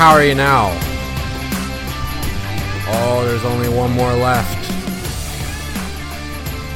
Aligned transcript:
How 0.00 0.12
are 0.12 0.24
you 0.24 0.34
now? 0.34 0.70
Oh, 2.88 3.22
there's 3.26 3.44
only 3.44 3.68
one 3.68 3.90
more 3.90 4.14
left. 4.14 4.70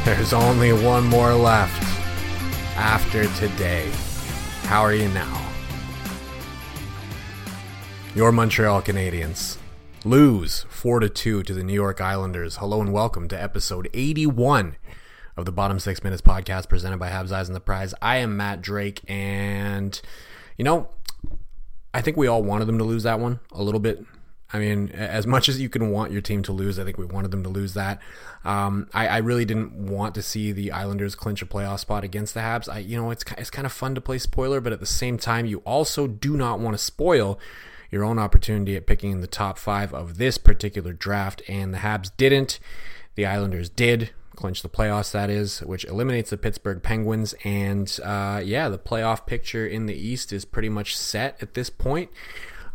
There's 0.05 0.34
only 0.34 0.74
one 0.74 1.06
more 1.06 1.33
left 1.33 1.83
after 2.77 3.24
today. 3.37 3.91
How 4.64 4.83
are 4.83 4.92
you 4.92 5.09
now? 5.09 5.50
Your 8.14 8.30
Montreal 8.30 8.83
Canadiens 8.83 9.56
lose 10.05 10.66
4 10.69 11.00
to 11.00 11.09
2 11.09 11.44
to 11.44 11.55
the 11.55 11.64
New 11.64 11.72
York 11.72 12.03
Islanders. 12.03 12.59
Hello 12.59 12.83
and 12.83 12.92
welcome 12.92 13.27
to 13.28 13.42
episode 13.42 13.88
81 13.94 14.77
of 15.38 15.47
the 15.47 15.53
Bottom 15.53 15.78
6 15.78 16.05
Minutes 16.05 16.20
podcast 16.20 16.69
presented 16.69 16.98
by 16.98 17.09
Habs 17.09 17.33
Eyes 17.33 17.48
on 17.48 17.55
the 17.55 17.61
Prize. 17.61 17.94
I 18.03 18.19
am 18.19 18.36
Matt 18.36 18.61
Drake 18.61 19.00
and 19.09 19.98
you 20.59 20.64
know, 20.64 20.91
I 21.95 22.00
think 22.00 22.17
we 22.17 22.27
all 22.27 22.42
wanted 22.42 22.67
them 22.67 22.78
to 22.78 22.84
lose 22.84 23.05
that 23.05 23.20
one 23.20 23.39
a 23.53 23.62
little 23.62 23.81
bit. 23.81 24.05
I 24.53 24.59
mean, 24.59 24.91
as 24.91 25.27
much 25.27 25.48
as 25.48 25.61
you 25.61 25.69
can 25.69 25.91
want 25.91 26.12
your 26.12 26.20
team 26.20 26.42
to 26.45 26.53
lose, 26.53 26.78
I 26.78 26.84
think 26.84 26.98
we 26.98 27.06
wanted 27.06 27.31
them 27.31 27.42
to 27.45 27.48
lose 27.48 27.75
that. 27.75 28.00
Um, 28.45 28.89
I, 28.92 29.09
I, 29.09 29.17
really 29.19 29.45
didn't 29.45 29.73
want 29.73 30.15
to 30.17 30.22
see 30.22 30.53
the 30.53 30.70
Islanders 30.70 31.15
clinch 31.15 31.41
a 31.41 31.47
playoff 31.47 31.81
spot 31.81 32.05
against 32.05 32.34
the 32.34 32.41
Habs. 32.41 32.69
I, 32.69 32.78
you 32.78 32.97
know, 32.97 33.11
it's 33.11 33.25
it's 33.39 33.50
kind 33.50 33.65
of 33.65 33.72
fun 33.72 33.95
to 33.95 34.00
play 34.00 34.19
spoiler, 34.19 34.61
but 34.61 34.72
at 34.72 34.81
the 34.81 34.87
same 34.87 35.19
time, 35.19 35.47
you 35.47 35.59
also 35.61 36.06
do 36.06 36.37
not 36.37 36.61
want 36.61 36.75
to 36.75 36.83
spoil 36.83 37.39
your 37.91 38.05
own 38.05 38.19
opportunity 38.19 38.77
at 38.77 38.87
picking 38.87 39.12
in 39.12 39.22
the 39.22 39.27
top 39.27 39.56
five 39.56 39.95
of 39.95 40.19
this 40.19 40.37
particular 40.37 40.92
draft. 40.92 41.42
And 41.48 41.72
the 41.72 41.78
Habs 41.78 42.11
didn't. 42.17 42.61
The 43.15 43.27
Islanders 43.27 43.69
did 43.69 44.11
clinch 44.35 44.63
the 44.63 44.69
playoffs, 44.69 45.13
that 45.13 45.31
is, 45.31 45.61
which 45.61 45.85
eliminates 45.85 46.31
the 46.31 46.37
Pittsburgh 46.37 46.83
Penguins. 46.83 47.35
And 47.45 47.99
uh, 48.03 48.41
yeah, 48.45 48.69
the 48.69 48.79
playoff 48.79 49.27
picture 49.27 49.67
in 49.67 49.87
the 49.87 49.95
East 49.95 50.33
is 50.33 50.45
pretty 50.45 50.69
much 50.69 50.97
set 50.97 51.37
at 51.41 51.55
this 51.55 51.71
point. 51.71 52.11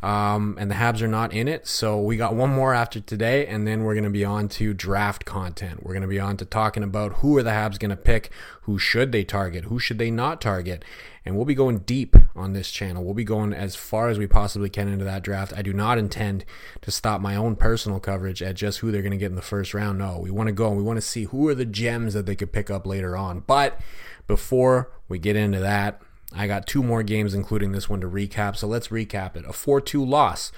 Um, 0.02 0.56
and 0.58 0.72
the 0.72 0.76
Habs 0.76 1.02
are 1.02 1.08
not 1.08 1.34
in 1.34 1.48
it. 1.48 1.68
So 1.68 2.00
we 2.00 2.16
got 2.16 2.34
one 2.34 2.50
more 2.50 2.74
after 2.74 3.02
today, 3.02 3.46
and 3.48 3.68
then 3.68 3.84
we're 3.84 3.96
going 3.96 4.06
to 4.06 4.10
be 4.10 4.24
on 4.24 4.48
to 4.50 4.74
draft 4.74 5.26
content. 5.26 5.84
We're 5.84 5.94
going 5.94 6.04
to 6.04 6.08
be 6.08 6.20
on 6.20 6.38
to 6.38 6.46
talking 6.46 6.84
about 6.84 7.16
who 7.16 7.38
are 7.38 7.44
the 7.44 7.50
Habs 7.50 7.78
going 7.78 7.90
to 7.90 7.98
pick, 7.98 8.32
who 8.62 8.80
should 8.80 9.12
they 9.12 9.26
target, 9.26 9.66
who 9.66 9.78
should 9.78 9.98
they 9.98 10.10
not 10.10 10.40
target. 10.40 10.86
And 11.26 11.36
we'll 11.36 11.46
be 11.46 11.56
going 11.56 11.80
deep 11.80 12.16
on 12.34 12.54
this 12.54 12.72
channel. 12.72 13.04
We'll 13.04 13.14
be 13.14 13.26
going 13.26 13.54
as 13.54 13.76
far 13.76 14.08
as 14.08 14.18
we 14.18 14.26
possibly 14.26 14.70
can 14.70 14.88
into 14.88 15.04
that 15.06 15.22
draft. 15.22 15.54
I 15.56 15.62
do 15.62 15.74
not 15.74 15.98
intend 15.98 16.46
to 16.82 16.92
stop 16.92 17.20
my 17.20 17.36
own 17.36 17.58
personal 17.58 18.00
coverage 18.00 18.42
at 18.42 18.56
just 18.56 18.80
who 18.80 18.92
they're 18.92 19.02
going 19.02 19.12
to 19.12 19.18
get 19.18 19.30
in 19.30 19.36
the 19.36 19.42
first 19.42 19.74
round. 19.74 20.00
No, 20.00 20.20
we 20.20 20.32
want 20.32 20.48
to 20.48 20.54
go 20.54 20.70
and 20.70 20.78
we 20.78 20.84
want 20.84 20.98
to 20.98 21.02
see 21.02 21.26
who 21.26 21.48
are 21.50 21.56
the 21.56 21.66
gems 21.66 22.14
that 22.14 22.26
they 22.26 22.36
could 22.36 22.54
pick 22.54 22.72
up 22.72 22.88
later 22.88 23.18
on. 23.18 23.42
But 23.42 23.80
before 24.28 24.92
we 25.10 25.20
get 25.20 25.36
into 25.36 25.60
that, 25.60 26.02
I 26.34 26.48
got 26.48 26.68
two 26.68 26.84
more 26.84 27.04
games, 27.04 27.34
including 27.34 27.72
this 27.72 27.90
one, 27.90 28.02
to 28.02 28.08
recap. 28.08 28.56
So 28.56 28.68
let's 28.68 28.90
recap 28.90 29.36
it. 29.36 29.46
A 29.48 29.54
4 29.54 29.82
2 29.82 30.04
loss. 30.06 30.52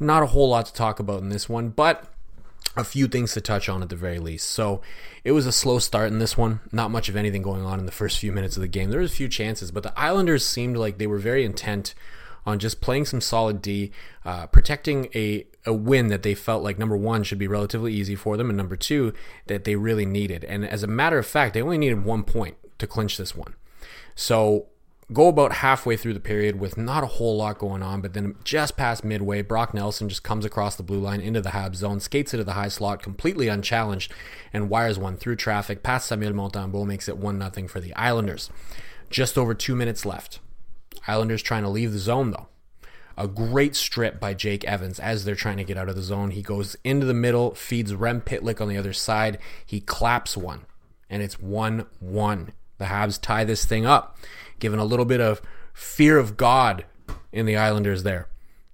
Not 0.00 0.22
a 0.22 0.26
whole 0.26 0.48
lot 0.48 0.66
to 0.66 0.72
talk 0.72 0.98
about 0.98 1.22
in 1.22 1.28
this 1.28 1.48
one, 1.48 1.68
but 1.68 2.12
a 2.76 2.84
few 2.84 3.06
things 3.06 3.32
to 3.34 3.40
touch 3.40 3.68
on 3.68 3.82
at 3.82 3.88
the 3.88 3.96
very 3.96 4.18
least. 4.18 4.50
So 4.50 4.80
it 5.24 5.32
was 5.32 5.46
a 5.46 5.52
slow 5.52 5.78
start 5.78 6.10
in 6.10 6.18
this 6.18 6.36
one. 6.36 6.60
Not 6.72 6.90
much 6.90 7.08
of 7.08 7.16
anything 7.16 7.42
going 7.42 7.64
on 7.64 7.78
in 7.78 7.86
the 7.86 7.92
first 7.92 8.18
few 8.18 8.32
minutes 8.32 8.56
of 8.56 8.62
the 8.62 8.68
game. 8.68 8.90
There 8.90 9.00
was 9.00 9.12
a 9.12 9.16
few 9.16 9.28
chances, 9.28 9.70
but 9.70 9.82
the 9.82 9.98
Islanders 9.98 10.44
seemed 10.46 10.76
like 10.76 10.98
they 10.98 11.06
were 11.06 11.18
very 11.18 11.44
intent 11.44 11.94
on 12.44 12.58
just 12.58 12.80
playing 12.80 13.04
some 13.04 13.20
solid 13.20 13.62
D, 13.62 13.92
uh, 14.24 14.46
protecting 14.48 15.08
a, 15.14 15.46
a 15.64 15.72
win 15.72 16.08
that 16.08 16.22
they 16.22 16.34
felt 16.34 16.64
like 16.64 16.78
number 16.78 16.96
one 16.96 17.22
should 17.22 17.38
be 17.38 17.46
relatively 17.46 17.92
easy 17.92 18.16
for 18.16 18.36
them, 18.36 18.48
and 18.48 18.56
number 18.56 18.74
two 18.74 19.12
that 19.46 19.64
they 19.64 19.76
really 19.76 20.06
needed. 20.06 20.42
And 20.44 20.64
as 20.64 20.82
a 20.82 20.88
matter 20.88 21.18
of 21.18 21.26
fact, 21.26 21.54
they 21.54 21.62
only 21.62 21.78
needed 21.78 22.04
one 22.04 22.24
point 22.24 22.56
to 22.78 22.86
clinch 22.86 23.16
this 23.16 23.36
one. 23.36 23.54
So 24.16 24.66
go 25.12 25.28
about 25.28 25.52
halfway 25.52 25.96
through 25.96 26.14
the 26.14 26.20
period 26.20 26.58
with 26.58 26.76
not 26.76 27.04
a 27.04 27.08
whole 27.08 27.36
lot 27.36 27.58
going 27.58 27.82
on, 27.82 28.00
but 28.00 28.14
then 28.14 28.34
just 28.44 28.76
past 28.76 29.04
midway, 29.04 29.42
Brock 29.42 29.74
Nelson 29.74 30.08
just 30.08 30.22
comes 30.22 30.44
across 30.44 30.76
the 30.76 30.82
blue 30.82 31.00
line 31.00 31.20
into 31.20 31.40
the 31.40 31.50
Habs 31.50 31.76
zone, 31.76 32.00
skates 32.00 32.34
into 32.34 32.44
the 32.44 32.54
high 32.54 32.68
slot 32.68 33.02
completely 33.02 33.48
unchallenged, 33.48 34.12
and 34.52 34.70
wires 34.70 34.98
one 34.98 35.16
through 35.16 35.36
traffic 35.36 35.82
past 35.82 36.08
Samuel 36.08 36.32
Montembeault, 36.32 36.86
makes 36.86 37.08
it 37.08 37.18
1 37.18 37.52
0 37.54 37.68
for 37.68 37.80
the 37.80 37.94
Islanders. 37.94 38.50
Just 39.10 39.36
over 39.36 39.54
two 39.54 39.76
minutes 39.76 40.06
left. 40.06 40.40
Islanders 41.06 41.42
trying 41.42 41.62
to 41.62 41.68
leave 41.68 41.92
the 41.92 41.98
zone 41.98 42.30
though. 42.30 42.48
A 43.16 43.28
great 43.28 43.76
strip 43.76 44.18
by 44.18 44.32
Jake 44.32 44.64
Evans 44.64 44.98
as 44.98 45.24
they're 45.24 45.34
trying 45.34 45.58
to 45.58 45.64
get 45.64 45.76
out 45.76 45.90
of 45.90 45.96
the 45.96 46.02
zone. 46.02 46.30
He 46.30 46.42
goes 46.42 46.76
into 46.82 47.04
the 47.04 47.12
middle, 47.12 47.54
feeds 47.54 47.94
Rem 47.94 48.22
Pitlick 48.22 48.60
on 48.60 48.68
the 48.68 48.78
other 48.78 48.94
side. 48.94 49.38
He 49.66 49.80
claps 49.80 50.36
one, 50.36 50.62
and 51.10 51.22
it's 51.22 51.38
1 51.38 51.86
1. 52.00 52.52
The 52.82 52.88
Habs 52.88 53.20
tie 53.20 53.44
this 53.44 53.64
thing 53.64 53.86
up 53.86 54.18
given 54.58 54.80
a 54.80 54.84
little 54.84 55.04
bit 55.04 55.20
of 55.20 55.40
fear 55.72 56.18
of 56.18 56.36
God 56.36 56.84
in 57.30 57.46
the 57.46 57.56
Islanders 57.56 58.02
there. 58.02 58.26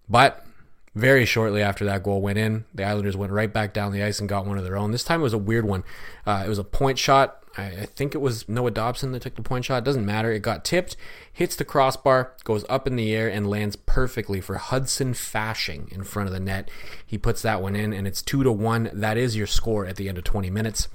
But 0.09 0.47
very 0.95 1.27
shortly 1.27 1.61
after 1.61 1.85
that 1.85 2.03
goal 2.03 2.23
went 2.23 2.39
in, 2.39 2.65
the 2.75 2.85
Islanders 2.85 3.19
went 3.19 3.33
right 3.33 3.53
back 3.53 3.75
down 3.75 3.93
the 3.93 4.03
ice 4.03 4.19
and 4.19 4.27
got 4.27 4.47
one 4.47 4.57
of 4.57 4.65
their 4.65 4.79
own. 4.79 4.93
This 4.93 5.05
time 5.05 5.21
it 5.21 5.25
was 5.25 5.35
a 5.35 5.39
weird 5.39 5.67
one. 5.67 5.85
Uh, 6.27 6.43
it 6.47 6.49
was 6.49 6.59
a 6.59 6.65
point 6.65 6.99
shot. 6.99 7.43
I, 7.59 7.65
I, 7.65 7.85
think 7.85 8.15
it 8.15 8.23
was 8.23 8.49
Noah 8.49 8.71
Dobson 8.71 9.13
that 9.13 9.21
took 9.21 9.37
the 9.37 9.43
point 9.43 9.67
shot. 9.67 9.79
It 9.79 9.85
doesn't 9.85 10.07
matter. 10.07 10.33
It 10.33 10.41
got 10.41 10.65
tipped, 10.65 10.97
hits 11.31 11.55
the 11.55 11.67
crossbar, 11.67 12.33
goes 12.45 12.65
up 12.71 12.87
in 12.87 12.97
the 12.97 13.15
air, 13.15 13.29
and 13.29 13.47
lands 13.47 13.77
perfectly 13.77 14.41
for 14.41 14.57
Hudson 14.57 15.13
Fasching 15.13 15.93
in 15.93 16.03
front 16.03 16.29
of 16.29 16.33
the 16.33 16.41
net. 16.41 16.71
He 17.05 17.19
puts 17.19 17.43
that 17.43 17.61
one 17.61 17.77
in, 17.77 17.93
and 17.93 18.07
it's 18.07 18.23
two 18.23 18.43
to 18.43 18.53
one. 18.53 18.89
That 18.95 19.19
is 19.19 19.37
your 19.37 19.47
score 19.47 19.85
at 19.85 19.97
the 19.97 20.09
end 20.09 20.17
of 20.17 20.25
20 20.25 20.49
minutes. 20.49 20.89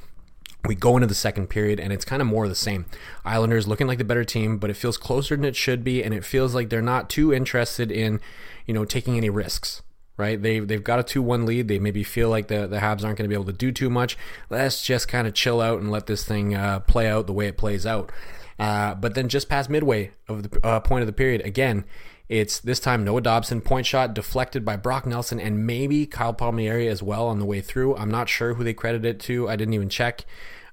We 0.66 0.76
go 0.76 0.96
into 0.96 1.08
the 1.08 1.16
second 1.16 1.48
period 1.48 1.80
and 1.80 1.92
it's 1.92 2.06
kind 2.06 2.22
of 2.22 2.28
more 2.28 2.46
of 2.46 2.50
the 2.50 2.56
same. 2.56 2.86
Islanders 3.26 3.68
looking 3.68 3.86
like 3.86 3.98
the 3.98 4.06
better 4.06 4.24
team, 4.24 4.58
but 4.58 4.70
it 4.70 4.78
feels 4.78 4.98
closer 4.98 5.36
than 5.36 5.44
it 5.44 5.58
should 5.58 5.84
be, 5.84 6.02
and 6.02 6.14
it 6.14 6.24
feels 6.24 6.56
like 6.56 6.70
they're 6.70 6.82
not 6.82 7.10
too 7.10 7.34
interested 7.34 7.92
in, 7.92 8.22
you 8.66 8.74
know, 8.74 8.86
taking 8.86 9.18
any 9.18 9.30
risks. 9.30 9.82
Right? 10.16 10.42
They 10.42 10.60
they've 10.60 10.84
got 10.84 11.00
a 11.00 11.04
two 11.04 11.24
one 11.24 11.46
lead. 11.46 11.68
They 11.68 11.80
maybe 11.80 12.04
feel 12.04 12.30
like 12.30 12.48
the 12.48 12.68
the 12.68 12.78
Habs 12.78 13.04
aren't 13.04 13.18
going 13.18 13.26
to 13.26 13.28
be 13.28 13.34
able 13.34 13.46
to 13.46 13.52
do 13.52 13.72
too 13.72 13.90
much. 13.90 14.16
Let's 14.50 14.84
just 14.84 15.08
kind 15.08 15.28
of 15.28 15.34
chill 15.34 15.60
out 15.60 15.80
and 15.80 15.92
let 15.92 16.06
this 16.06 16.24
thing 16.24 16.54
uh, 16.54 16.82
play 16.82 17.10
out 17.10 17.26
the 17.26 17.34
way 17.34 17.48
it 17.48 17.58
plays 17.58 17.86
out. 17.86 18.12
Uh, 18.60 18.94
but 18.94 19.16
then 19.16 19.28
just 19.28 19.50
past 19.50 19.70
midway 19.70 20.12
of 20.30 20.44
the 20.44 20.66
uh, 20.66 20.80
point 20.80 21.02
of 21.02 21.08
the 21.08 21.14
period, 21.14 21.42
again, 21.42 21.84
it's 22.30 22.60
this 22.60 22.80
time 22.80 23.04
Noah 23.04 23.22
Dobson 23.22 23.62
point 23.62 23.86
shot 23.86 24.14
deflected 24.14 24.64
by 24.64 24.78
Brock 24.78 25.06
Nelson 25.06 25.40
and 25.40 25.68
maybe 25.68 26.06
Kyle 26.06 26.34
Palmieri 26.34 26.88
as 26.88 27.04
well 27.04 27.28
on 27.28 27.40
the 27.40 27.46
way 27.46 27.62
through. 27.62 27.96
I'm 27.96 28.12
not 28.12 28.30
sure 28.30 28.54
who 28.54 28.64
they 28.64 28.74
credit 28.74 29.06
it 29.06 29.20
to. 29.22 29.50
I 29.50 29.56
didn't 29.56 29.74
even 29.74 29.90
check. 29.90 30.26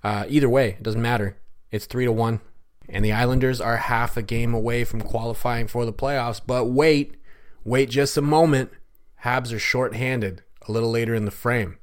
Uh, 0.03 0.25
either 0.29 0.49
way, 0.49 0.71
it 0.71 0.83
doesn't 0.83 1.03
matter. 1.03 1.37
It's 1.71 1.87
three 1.87 2.05
to 2.05 2.13
one, 2.13 2.41
and 2.89 3.05
the 3.05 3.13
Islanders 3.13 3.61
are 3.61 3.77
half 3.77 4.17
a 4.17 4.23
game 4.23 4.55
away 4.55 4.85
from 4.85 5.01
qualifying 5.03 5.67
for 5.67 5.85
the 5.85 5.93
playoffs. 5.93 6.41
But 6.45 6.67
wait, 6.67 7.17
wait 7.65 7.91
just 7.91 8.17
a 8.17 8.23
moment. 8.23 8.71
Habs 9.25 9.53
are 9.53 9.59
short-handed 9.59 10.43
a 10.67 10.73
little 10.73 10.91
later 10.91 11.15
in 11.15 11.27
the 11.27 11.31
frame, 11.31 11.79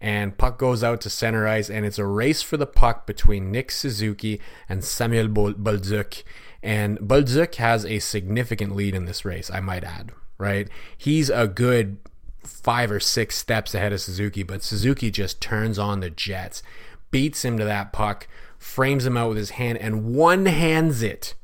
and 0.00 0.36
puck 0.36 0.58
goes 0.58 0.84
out 0.84 1.00
to 1.00 1.10
center 1.10 1.46
ice, 1.46 1.70
and 1.70 1.86
it's 1.86 1.98
a 1.98 2.04
race 2.04 2.42
for 2.42 2.56
the 2.56 2.66
puck 2.66 3.06
between 3.06 3.50
Nick 3.50 3.70
Suzuki 3.70 4.40
and 4.68 4.84
Samuel 4.84 5.28
Bolduc. 5.28 6.22
And 6.66 6.98
Bolduc 6.98 7.54
has 7.54 7.86
a 7.86 8.00
significant 8.00 8.74
lead 8.74 8.96
in 8.96 9.04
this 9.04 9.24
race, 9.24 9.52
I 9.52 9.60
might 9.60 9.84
add. 9.84 10.10
Right, 10.36 10.68
he's 10.98 11.30
a 11.30 11.46
good 11.46 11.98
five 12.42 12.90
or 12.90 13.00
six 13.00 13.36
steps 13.36 13.74
ahead 13.74 13.92
of 13.92 14.00
Suzuki, 14.00 14.42
but 14.42 14.62
Suzuki 14.62 15.10
just 15.10 15.40
turns 15.40 15.78
on 15.78 16.00
the 16.00 16.10
jets 16.10 16.62
beats 17.10 17.44
him 17.44 17.56
to 17.56 17.64
that 17.64 17.92
puck, 17.92 18.26
frames 18.58 19.06
him 19.06 19.16
out 19.16 19.28
with 19.28 19.38
his 19.38 19.50
hand, 19.50 19.78
and 19.78 20.04
one 20.04 20.46
hands 20.46 21.02
it 21.02 21.34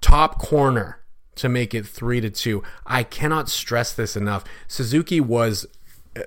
top 0.00 0.38
corner 0.38 0.98
to 1.36 1.48
make 1.48 1.72
it 1.72 1.86
three 1.86 2.20
to 2.20 2.28
two. 2.28 2.62
I 2.84 3.04
cannot 3.04 3.48
stress 3.48 3.92
this 3.92 4.16
enough. 4.16 4.44
Suzuki 4.68 5.20
was 5.20 5.64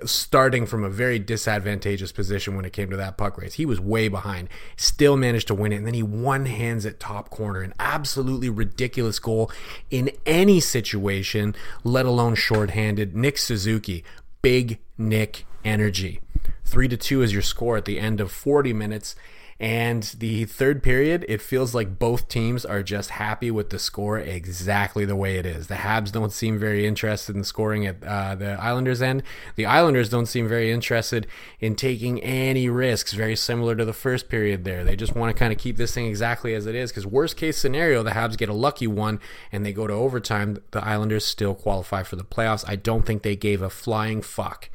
starting 0.06 0.66
from 0.66 0.84
a 0.84 0.90
very 0.90 1.20
disadvantageous 1.20 2.12
position 2.12 2.56
when 2.56 2.66
it 2.66 2.74
came 2.74 2.90
to 2.90 2.98
that 2.98 3.18
puck 3.18 3.38
race. 3.38 3.54
He 3.54 3.66
was 3.66 3.80
way 3.80 4.08
behind, 4.08 4.50
still 4.76 5.18
managed 5.18 5.48
to 5.48 5.56
win 5.56 5.72
it, 5.72 5.78
and 5.78 5.88
then 5.88 5.94
he 5.94 6.04
one 6.04 6.46
hands 6.46 6.86
at 6.86 7.00
top 7.00 7.30
corner. 7.30 7.62
An 7.62 7.74
absolutely 7.80 8.50
ridiculous 8.50 9.20
goal 9.20 9.52
in 9.90 10.12
any 10.26 10.60
situation, 10.60 11.56
let 11.84 12.06
alone 12.06 12.36
shorthanded. 12.36 13.16
Nick 13.16 13.38
Suzuki, 13.38 14.04
big 14.42 14.80
Nick 14.98 15.46
energy. 15.64 16.20
Three 16.66 16.88
to 16.90 16.98
two 16.98 17.22
is 17.22 17.32
your 17.32 17.42
score 17.42 17.78
at 17.78 17.86
the 17.86 18.00
end 18.00 18.20
of 18.20 18.32
40 18.32 18.74
minutes. 18.74 19.16
And 19.60 20.04
the 20.20 20.46
third 20.46 20.84
period, 20.84 21.26
it 21.28 21.42
feels 21.42 21.74
like 21.74 21.98
both 21.98 22.28
teams 22.28 22.64
are 22.64 22.84
just 22.84 23.12
happy 23.12 23.50
with 23.50 23.72
the 23.72 23.80
score 23.80 24.20
exactly 24.20 25.04
the 25.04 25.16
way 25.16 25.38
it 25.38 25.48
is. 25.48 25.66
The 25.66 25.76
Habs 25.76 26.12
don't 26.12 26.32
seem 26.32 26.60
very 26.60 26.86
interested 26.86 27.36
in 27.36 27.44
scoring 27.44 27.88
at 27.88 28.04
uh, 28.04 28.36
the 28.36 28.52
Islanders' 28.62 29.02
end. 29.02 29.24
The 29.56 29.66
Islanders 29.66 30.10
don't 30.10 30.28
seem 30.28 30.48
very 30.48 30.72
interested 30.72 31.26
in 31.60 31.76
taking 31.76 32.22
any 32.22 32.70
risks, 32.70 33.14
very 33.14 33.36
similar 33.36 33.76
to 33.76 33.84
the 33.86 33.94
first 33.94 34.30
period 34.30 34.64
there. 34.64 34.84
They 34.84 34.96
just 34.96 35.16
want 35.16 35.36
to 35.36 35.40
kind 35.40 35.52
of 35.52 35.58
keep 35.58 35.78
this 35.78 35.94
thing 35.94 36.06
exactly 36.06 36.54
as 36.54 36.68
it 36.68 36.76
is 36.76 36.92
because, 36.92 37.08
worst 37.08 37.36
case 37.36 37.58
scenario, 37.58 38.04
the 38.04 38.12
Habs 38.12 38.38
get 38.38 38.50
a 38.50 38.54
lucky 38.54 38.88
one 38.88 39.20
and 39.52 39.66
they 39.66 39.74
go 39.74 39.88
to 39.88 39.94
overtime. 39.94 40.62
The 40.70 40.86
Islanders 40.86 41.26
still 41.26 41.56
qualify 41.56 42.04
for 42.04 42.16
the 42.16 42.24
playoffs. 42.24 42.64
I 42.68 42.76
don't 42.76 43.08
think 43.08 43.24
they 43.24 43.36
gave 43.36 43.64
a 43.64 43.72
flying 43.72 44.22
fuck 44.22 44.70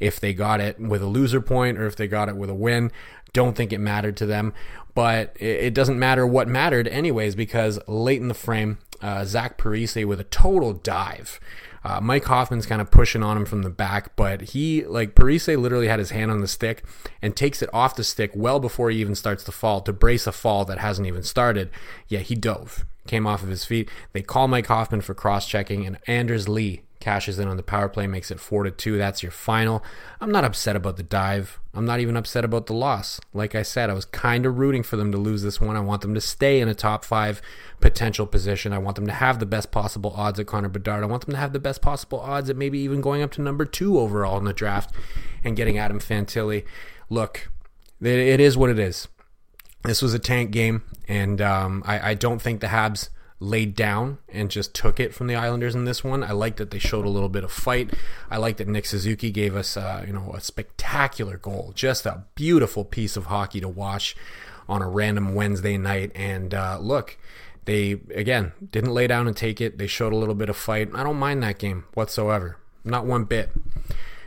if 0.00 0.18
they 0.18 0.32
got 0.32 0.60
it 0.60 0.80
with 0.80 1.02
a 1.02 1.06
loser 1.06 1.42
point 1.42 1.78
or 1.78 1.86
if 1.86 1.94
they 1.94 2.08
got 2.08 2.28
it 2.28 2.36
with 2.36 2.48
a 2.48 2.54
win. 2.54 2.90
Don't 3.32 3.56
think 3.56 3.72
it 3.72 3.78
mattered 3.78 4.16
to 4.18 4.26
them, 4.26 4.52
but 4.94 5.36
it 5.40 5.74
doesn't 5.74 5.98
matter 5.98 6.26
what 6.26 6.48
mattered 6.48 6.88
anyways 6.88 7.34
because 7.34 7.78
late 7.86 8.20
in 8.20 8.28
the 8.28 8.34
frame, 8.34 8.78
uh, 9.00 9.24
Zach 9.24 9.56
Parise 9.56 10.04
with 10.06 10.20
a 10.20 10.24
total 10.24 10.72
dive. 10.72 11.40
Uh, 11.82 12.00
Mike 12.00 12.24
Hoffman's 12.24 12.66
kind 12.66 12.82
of 12.82 12.90
pushing 12.90 13.22
on 13.22 13.38
him 13.38 13.46
from 13.46 13.62
the 13.62 13.70
back, 13.70 14.14
but 14.14 14.40
he, 14.42 14.84
like, 14.84 15.14
Parise 15.14 15.56
literally 15.58 15.88
had 15.88 15.98
his 15.98 16.10
hand 16.10 16.30
on 16.30 16.40
the 16.40 16.48
stick 16.48 16.84
and 17.22 17.34
takes 17.34 17.62
it 17.62 17.70
off 17.72 17.96
the 17.96 18.04
stick 18.04 18.32
well 18.34 18.60
before 18.60 18.90
he 18.90 18.98
even 18.98 19.14
starts 19.14 19.44
to 19.44 19.52
fall 19.52 19.80
to 19.82 19.92
brace 19.92 20.26
a 20.26 20.32
fall 20.32 20.66
that 20.66 20.78
hasn't 20.78 21.08
even 21.08 21.22
started. 21.22 21.70
Yeah, 22.08 22.18
he 22.18 22.34
dove, 22.34 22.84
came 23.06 23.26
off 23.26 23.42
of 23.42 23.48
his 23.48 23.64
feet. 23.64 23.88
They 24.12 24.20
call 24.20 24.46
Mike 24.46 24.66
Hoffman 24.66 25.00
for 25.00 25.14
cross 25.14 25.48
checking, 25.48 25.86
and 25.86 25.98
Anders 26.06 26.48
Lee 26.48 26.82
cashes 27.00 27.38
in 27.38 27.48
on 27.48 27.56
the 27.56 27.62
power 27.62 27.88
play, 27.88 28.06
makes 28.06 28.30
it 28.30 28.38
four 28.38 28.62
to 28.62 28.70
two. 28.70 28.98
That's 28.98 29.22
your 29.22 29.32
final. 29.32 29.82
I'm 30.20 30.30
not 30.30 30.44
upset 30.44 30.76
about 30.76 30.96
the 30.96 31.02
dive. 31.02 31.58
I'm 31.72 31.86
not 31.86 32.00
even 32.00 32.16
upset 32.16 32.44
about 32.44 32.66
the 32.66 32.74
loss. 32.74 33.20
Like 33.32 33.54
I 33.54 33.62
said, 33.62 33.90
I 33.90 33.94
was 33.94 34.04
kind 34.04 34.44
of 34.44 34.58
rooting 34.58 34.82
for 34.82 34.96
them 34.96 35.10
to 35.12 35.18
lose 35.18 35.42
this 35.42 35.60
one. 35.60 35.76
I 35.76 35.80
want 35.80 36.02
them 36.02 36.14
to 36.14 36.20
stay 36.20 36.60
in 36.60 36.68
a 36.68 36.74
top 36.74 37.04
five 37.04 37.40
potential 37.80 38.26
position. 38.26 38.72
I 38.72 38.78
want 38.78 38.96
them 38.96 39.06
to 39.06 39.12
have 39.12 39.38
the 39.38 39.46
best 39.46 39.70
possible 39.70 40.12
odds 40.16 40.38
at 40.38 40.46
Connor 40.46 40.68
Bedard. 40.68 41.02
I 41.02 41.06
want 41.06 41.24
them 41.24 41.32
to 41.32 41.40
have 41.40 41.52
the 41.52 41.58
best 41.58 41.80
possible 41.80 42.20
odds 42.20 42.50
at 42.50 42.56
maybe 42.56 42.78
even 42.80 43.00
going 43.00 43.22
up 43.22 43.30
to 43.32 43.42
number 43.42 43.64
two 43.64 43.98
overall 43.98 44.38
in 44.38 44.44
the 44.44 44.52
draft 44.52 44.94
and 45.42 45.56
getting 45.56 45.78
Adam 45.78 46.00
Fantilli. 46.00 46.64
Look, 47.08 47.50
it 48.00 48.40
is 48.40 48.56
what 48.56 48.70
it 48.70 48.78
is. 48.78 49.08
This 49.84 50.02
was 50.02 50.12
a 50.12 50.18
tank 50.18 50.50
game, 50.50 50.82
and 51.08 51.40
um, 51.40 51.82
I, 51.86 52.10
I 52.10 52.14
don't 52.14 52.42
think 52.42 52.60
the 52.60 52.66
Habs 52.66 53.08
laid 53.40 53.74
down 53.74 54.18
and 54.28 54.50
just 54.50 54.74
took 54.74 55.00
it 55.00 55.14
from 55.14 55.26
the 55.26 55.34
Islanders 55.34 55.74
in 55.74 55.86
this 55.86 56.04
one. 56.04 56.22
I 56.22 56.32
like 56.32 56.56
that 56.56 56.70
they 56.70 56.78
showed 56.78 57.06
a 57.06 57.10
little 57.10 57.30
bit 57.30 57.42
of 57.42 57.50
fight. 57.50 57.90
I 58.30 58.36
like 58.36 58.58
that 58.58 58.68
Nick 58.68 58.84
Suzuki 58.84 59.30
gave 59.30 59.56
us, 59.56 59.76
uh, 59.76 60.04
you 60.06 60.12
know, 60.12 60.32
a 60.34 60.40
spectacular 60.40 61.38
goal, 61.38 61.72
just 61.74 62.04
a 62.04 62.24
beautiful 62.34 62.84
piece 62.84 63.16
of 63.16 63.26
hockey 63.26 63.60
to 63.60 63.68
watch 63.68 64.14
on 64.68 64.82
a 64.82 64.88
random 64.88 65.34
Wednesday 65.34 65.78
night. 65.78 66.12
And 66.14 66.54
uh, 66.54 66.78
look, 66.80 67.16
they 67.64 67.92
again 68.14 68.52
didn't 68.70 68.92
lay 68.92 69.06
down 69.06 69.26
and 69.26 69.36
take 69.36 69.60
it. 69.60 69.78
They 69.78 69.86
showed 69.86 70.12
a 70.12 70.16
little 70.16 70.34
bit 70.34 70.50
of 70.50 70.56
fight. 70.56 70.90
I 70.94 71.02
don't 71.02 71.18
mind 71.18 71.42
that 71.42 71.58
game 71.58 71.84
whatsoever, 71.94 72.58
not 72.84 73.06
one 73.06 73.24
bit. 73.24 73.50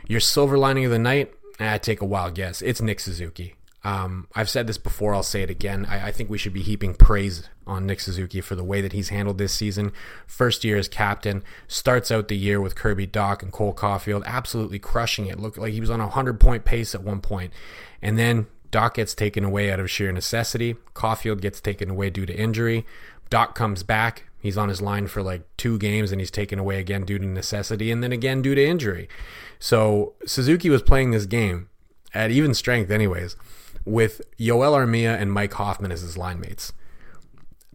Your 0.08 0.20
silver 0.20 0.58
lining 0.58 0.84
of 0.84 0.90
the 0.90 0.98
night, 0.98 1.32
I 1.60 1.78
take 1.78 2.00
a 2.00 2.04
wild 2.04 2.34
guess. 2.34 2.60
It's 2.62 2.82
Nick 2.82 3.00
Suzuki. 3.00 3.54
Um, 3.84 4.28
I've 4.34 4.48
said 4.48 4.66
this 4.66 4.78
before, 4.78 5.14
I'll 5.14 5.22
say 5.22 5.42
it 5.42 5.50
again. 5.50 5.84
I, 5.86 6.06
I, 6.06 6.10
think 6.10 6.30
we 6.30 6.38
should 6.38 6.54
be 6.54 6.62
heaping 6.62 6.94
praise 6.94 7.50
on 7.66 7.84
Nick 7.84 8.00
Suzuki 8.00 8.40
for 8.40 8.54
the 8.54 8.64
way 8.64 8.80
that 8.80 8.94
he's 8.94 9.10
handled 9.10 9.36
this 9.36 9.52
season. 9.52 9.92
First 10.26 10.64
year 10.64 10.78
as 10.78 10.88
captain, 10.88 11.44
starts 11.68 12.10
out 12.10 12.28
the 12.28 12.36
year 12.36 12.62
with 12.62 12.76
Kirby 12.76 13.06
Dach 13.06 13.42
and 13.42 13.52
Cole 13.52 13.74
Caufield, 13.74 14.24
absolutely 14.24 14.78
crushing 14.78 15.26
it. 15.26 15.38
Looked 15.38 15.58
like 15.58 15.74
he 15.74 15.82
was 15.82 15.90
on 15.90 16.00
a 16.00 16.04
100 16.04 16.40
point 16.40 16.64
pace 16.64 16.94
at 16.94 17.02
one 17.02 17.20
point. 17.20 17.52
And 18.00 18.18
then 18.18 18.46
Dach 18.72 18.94
gets 18.94 19.14
taken 19.14 19.44
away 19.44 19.70
out 19.70 19.80
of 19.80 19.90
sheer 19.90 20.10
necessity. 20.12 20.76
Caufield 20.94 21.42
gets 21.42 21.60
taken 21.60 21.90
away 21.90 22.08
due 22.08 22.24
to 22.24 22.34
injury. 22.34 22.86
Dach 23.30 23.54
comes 23.54 23.82
back. 23.82 24.24
He's 24.40 24.56
on 24.56 24.70
his 24.70 24.80
line 24.80 25.08
for 25.08 25.22
like 25.22 25.46
two 25.58 25.78
games 25.78 26.10
and 26.10 26.22
he's 26.22 26.30
taken 26.30 26.58
away 26.58 26.78
again 26.78 27.04
due 27.04 27.18
to 27.18 27.26
necessity 27.26 27.90
and 27.90 28.02
then 28.02 28.12
again 28.12 28.40
due 28.40 28.54
to 28.54 28.64
injury. 28.64 29.10
So 29.58 30.14
Suzuki 30.24 30.70
was 30.70 30.80
playing 30.80 31.10
this 31.10 31.26
game 31.26 31.68
at 32.14 32.30
even 32.30 32.54
strength, 32.54 32.90
anyways 32.90 33.36
with 33.84 34.22
Joel 34.38 34.72
Armia 34.72 35.20
and 35.20 35.32
Mike 35.32 35.52
Hoffman 35.54 35.92
as 35.92 36.00
his 36.00 36.16
line 36.16 36.40
mates. 36.40 36.72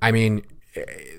I 0.01 0.11
mean, 0.11 0.44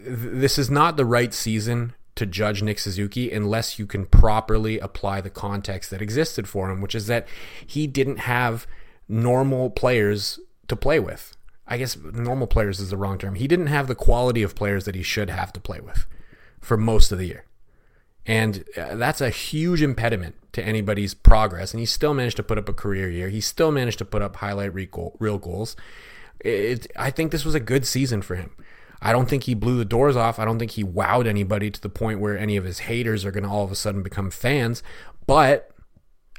this 0.04 0.58
is 0.58 0.70
not 0.70 0.96
the 0.96 1.04
right 1.04 1.32
season 1.32 1.94
to 2.16 2.26
judge 2.26 2.62
Nick 2.62 2.78
Suzuki 2.78 3.30
unless 3.30 3.78
you 3.78 3.86
can 3.86 4.04
properly 4.06 4.78
apply 4.78 5.20
the 5.20 5.30
context 5.30 5.90
that 5.90 6.02
existed 6.02 6.48
for 6.48 6.70
him, 6.70 6.80
which 6.80 6.94
is 6.94 7.06
that 7.06 7.26
he 7.66 7.86
didn't 7.86 8.18
have 8.18 8.66
normal 9.08 9.70
players 9.70 10.38
to 10.68 10.76
play 10.76 11.00
with. 11.00 11.36
I 11.66 11.78
guess 11.78 11.96
normal 11.96 12.46
players 12.46 12.80
is 12.80 12.90
the 12.90 12.96
wrong 12.96 13.16
term. 13.16 13.36
He 13.36 13.46
didn't 13.46 13.68
have 13.68 13.86
the 13.86 13.94
quality 13.94 14.42
of 14.42 14.54
players 14.54 14.84
that 14.84 14.94
he 14.94 15.02
should 15.02 15.30
have 15.30 15.52
to 15.52 15.60
play 15.60 15.80
with 15.80 16.06
for 16.60 16.76
most 16.76 17.12
of 17.12 17.18
the 17.18 17.26
year. 17.26 17.44
And 18.26 18.64
uh, 18.76 18.96
that's 18.96 19.20
a 19.20 19.30
huge 19.30 19.80
impediment 19.80 20.34
to 20.52 20.64
anybody's 20.64 21.14
progress. 21.14 21.72
And 21.72 21.80
he 21.80 21.86
still 21.86 22.14
managed 22.14 22.36
to 22.36 22.42
put 22.42 22.58
up 22.58 22.68
a 22.68 22.74
career 22.74 23.10
year. 23.10 23.28
He 23.28 23.40
still 23.40 23.70
managed 23.70 23.98
to 23.98 24.04
put 24.04 24.22
up 24.22 24.36
highlight 24.36 24.74
reel 24.74 25.38
goals. 25.38 25.76
It, 26.40 26.86
I 26.96 27.10
think 27.10 27.32
this 27.32 27.44
was 27.44 27.54
a 27.54 27.60
good 27.60 27.86
season 27.86 28.22
for 28.22 28.34
him. 28.34 28.50
I 29.02 29.12
don't 29.12 29.28
think 29.28 29.44
he 29.44 29.54
blew 29.54 29.78
the 29.78 29.84
doors 29.84 30.16
off. 30.16 30.38
I 30.38 30.44
don't 30.44 30.58
think 30.58 30.72
he 30.72 30.84
wowed 30.84 31.26
anybody 31.26 31.70
to 31.70 31.80
the 31.80 31.88
point 31.88 32.20
where 32.20 32.36
any 32.36 32.56
of 32.56 32.64
his 32.64 32.80
haters 32.80 33.24
are 33.24 33.30
going 33.30 33.44
to 33.44 33.50
all 33.50 33.64
of 33.64 33.72
a 33.72 33.76
sudden 33.76 34.02
become 34.02 34.30
fans. 34.30 34.82
But 35.26 35.70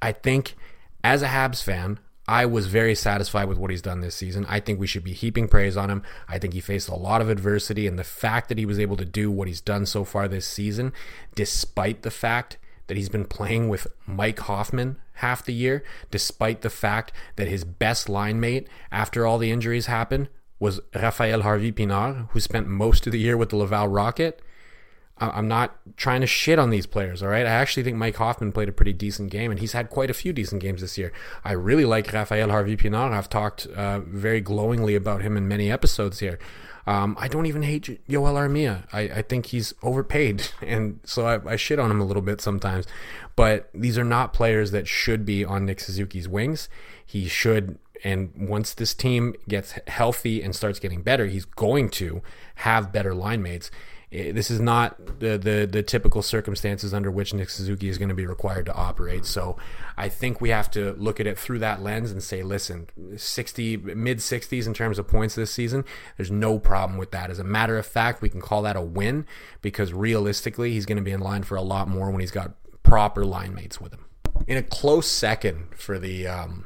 I 0.02 0.12
think 0.12 0.56
as 1.04 1.22
a 1.22 1.28
Habs 1.28 1.64
fan, 1.64 2.00
I 2.28 2.46
was 2.46 2.68
very 2.68 2.96
satisfied 2.96 3.50
with 3.50 3.57
what 3.57 3.72
he's 3.72 3.81
done 3.81 4.02
this 4.02 4.16
season. 4.16 4.46
I 4.48 4.60
think 4.60 4.80
we 4.80 4.88
should 4.88 5.04
be 5.04 5.14
heaping 5.14 5.48
praise 5.48 5.75
on 5.75 5.90
him. 5.90 6.04
I 6.28 6.38
think 6.38 6.54
he 6.54 6.62
faced 6.62 6.88
a 6.88 6.96
lot 6.96 7.19
of 7.19 7.30
adversity, 7.30 7.88
and 7.88 7.98
the 7.98 8.04
fact 8.04 8.48
that 8.50 8.57
he 8.57 8.66
was 8.66 8.80
able 8.80 8.96
to 8.98 9.06
do 9.06 9.31
what 9.31 9.48
he's 9.48 9.60
done 9.60 9.86
so 9.86 10.06
far 10.06 10.28
this 10.28 10.46
season, 10.46 10.94
despite 11.36 12.04
the 12.04 12.12
fact 12.12 12.57
that 12.92 12.98
he's 12.98 13.08
been 13.08 13.24
playing 13.24 13.70
with 13.70 13.88
Mike 14.06 14.40
Hoffman 14.40 14.98
half 15.14 15.46
the 15.46 15.54
year, 15.54 15.82
despite 16.10 16.60
the 16.60 16.70
fact 16.70 17.14
that 17.38 17.48
his 17.48 17.64
best 17.64 18.10
line 18.10 18.38
mate 18.38 18.68
after 18.92 19.26
all 19.26 19.38
the 19.38 19.50
injuries 19.50 19.86
happened 19.86 20.28
was 20.60 20.82
Rafael 20.94 21.44
Harvey 21.44 21.72
Pinard, 21.72 22.28
who 22.32 22.42
spent 22.42 22.68
most 22.68 23.08
of 23.08 23.14
the 23.14 23.20
year 23.20 23.38
with 23.38 23.48
the 23.48 23.56
Laval 23.56 23.88
Rocket. 23.88 24.42
I'm 25.20 25.48
not 25.48 25.78
trying 25.96 26.20
to 26.20 26.28
shit 26.28 26.60
on 26.60 26.70
these 26.70 26.86
players, 26.86 27.24
all 27.24 27.30
right? 27.30 27.45
I 27.45 27.52
actually 27.52 27.83
think 27.83 27.95
Mike 27.95 28.18
Hoffman 28.18 28.52
played 28.52 28.68
a 28.68 28.74
pretty 28.74 28.92
decent 28.92 29.31
game, 29.31 29.52
and 29.52 29.62
he's 29.62 29.71
had 29.71 29.90
quite 29.90 30.10
a 30.10 30.14
few 30.14 30.33
decent 30.33 30.62
games 30.62 30.81
this 30.81 30.98
year. 30.98 31.14
I 31.45 31.54
really 31.54 31.86
like 31.86 32.12
Rafael 32.12 32.50
Harvey 32.50 32.76
Pinard. 32.76 33.14
I've 33.14 33.30
talked 33.30 33.68
uh, 33.68 34.02
very 34.02 34.42
glowingly 34.42 34.95
about 34.95 35.21
him 35.21 35.38
in 35.38 35.48
many 35.48 35.71
episodes 35.71 36.19
here. 36.19 36.40
Um, 36.88 37.16
I 37.19 37.28
don't 37.28 37.45
even 37.45 37.61
hate 37.61 38.02
Joel 38.09 38.33
Armia. 38.33 38.85
I, 38.92 39.02
I 39.02 39.21
think 39.21 39.47
he's 39.47 39.73
overpaid, 39.83 40.47
and 40.61 41.00
so 41.04 41.26
I, 41.26 41.54
I 41.54 41.56
shit 41.56 41.80
on 41.80 41.92
him 41.92 42.02
a 42.02 42.06
little 42.06 42.21
bit 42.21 42.42
sometimes. 42.42 42.85
But 43.35 43.69
these 43.73 43.97
are 43.97 44.04
not 44.04 44.33
players 44.33 44.71
that 44.71 44.88
should 44.88 45.26
be 45.26 45.45
on 45.45 45.66
Nick 45.66 45.80
Suzuki's 45.80 46.28
wings. 46.28 46.69
He 47.06 47.28
should 47.28 47.78
and 48.04 48.31
once 48.35 48.73
this 48.73 48.94
team 48.94 49.35
gets 49.47 49.76
healthy 49.88 50.42
and 50.42 50.56
starts 50.56 50.80
getting 50.80 51.02
better, 51.02 51.28
he's 51.28 51.45
going 51.45 51.90
to 51.90 52.21
have 52.56 52.92
better 52.92 53.14
line 53.14 53.42
mates. 53.42 53.69
Eh, 54.11 54.31
this 54.31 54.51
is 54.51 54.59
not 54.59 55.19
the, 55.19 55.37
the, 55.37 55.68
the 55.69 55.81
typical 55.81 56.21
circumstances 56.21 56.94
under 56.94 57.09
which 57.09 57.33
Nick 57.33 57.49
Suzuki 57.49 57.87
is 57.87 57.97
going 57.97 58.09
to 58.09 58.15
be 58.15 58.25
required 58.25 58.65
to 58.65 58.73
operate. 58.73 59.25
So 59.25 59.57
I 59.97 60.09
think 60.09 60.41
we 60.41 60.49
have 60.49 60.69
to 60.71 60.94
look 60.94 61.19
at 61.19 61.27
it 61.27 61.39
through 61.39 61.59
that 61.59 61.81
lens 61.81 62.11
and 62.11 62.21
say, 62.21 62.44
listen, 62.44 62.89
60 63.15 63.77
mid 63.77 64.18
60s 64.18 64.68
in 64.68 64.73
terms 64.73 64.99
of 64.99 65.07
points 65.07 65.35
this 65.35 65.51
season, 65.51 65.85
there's 66.18 66.31
no 66.31 66.59
problem 66.59 66.97
with 66.97 67.11
that. 67.11 67.30
As 67.30 67.39
a 67.39 67.44
matter 67.44 67.77
of 67.77 67.85
fact, 67.85 68.21
we 68.21 68.30
can 68.30 68.41
call 68.41 68.61
that 68.63 68.75
a 68.75 68.81
win 68.81 69.25
because 69.61 69.94
realistically, 69.94 70.71
he's 70.71 70.85
going 70.85 70.97
to 70.97 71.03
be 71.03 71.11
in 71.11 71.21
line 71.21 71.44
for 71.44 71.56
a 71.56 71.61
lot 71.61 71.87
more 71.87 72.11
when 72.11 72.19
he's 72.19 72.31
got 72.31 72.51
proper 72.83 73.23
line 73.23 73.53
mates 73.53 73.80
with 73.80 73.94
him. 73.94 74.06
In 74.47 74.57
a 74.57 74.63
close 74.63 75.07
second 75.07 75.68
for 75.75 75.99
the 75.99 76.27
um, 76.27 76.65